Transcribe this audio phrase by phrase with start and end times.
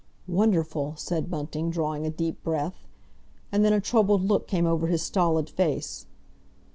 [0.27, 2.87] "Wonderful!" said Bunting, drawing a deep breath.
[3.51, 6.07] And then a troubled look came over his stolid face.